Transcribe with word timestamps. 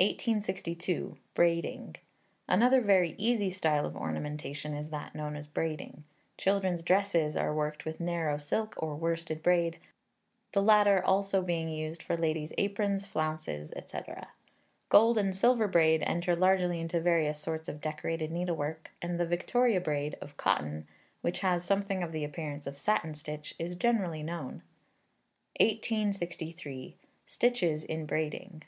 1862. 0.00 1.16
Braiding. 1.34 1.94
Another 2.48 2.80
very 2.80 3.14
easy 3.18 3.50
style 3.50 3.86
of 3.86 3.96
ornamentation 3.96 4.74
is 4.74 4.90
that 4.90 5.14
known 5.14 5.36
as 5.36 5.46
braiding. 5.46 6.02
Children's 6.36 6.82
dresses 6.82 7.36
are 7.36 7.54
worked 7.54 7.84
with 7.84 8.00
narrow 8.00 8.36
silk 8.36 8.74
or 8.78 8.96
worsted 8.96 9.40
braid, 9.40 9.78
the 10.50 10.60
latter 10.60 10.96
being 10.96 11.04
also 11.04 11.46
used 11.46 12.02
for 12.02 12.16
ladies' 12.16 12.52
aprons, 12.58 13.06
flounces, 13.06 13.72
&c. 13.86 13.98
Gold 14.88 15.16
and 15.18 15.36
silver 15.36 15.68
braid 15.68 16.02
enter 16.02 16.34
largely 16.34 16.80
into 16.80 17.00
various 17.00 17.38
sorts 17.38 17.68
of 17.68 17.80
decorated 17.80 18.32
needlework, 18.32 18.90
and 19.00 19.20
the 19.20 19.24
Victoria 19.24 19.80
braid, 19.80 20.16
of 20.20 20.36
cotton, 20.36 20.88
which 21.20 21.38
has 21.38 21.64
something 21.64 22.02
of 22.02 22.10
the 22.10 22.24
appearance 22.24 22.66
of 22.66 22.76
satin 22.76 23.14
stitch, 23.14 23.54
is 23.56 23.76
generally 23.76 24.24
known. 24.24 24.62
1863. 25.60 26.96
Stitches 27.24 27.84
in 27.84 28.04
Braiding. 28.04 28.64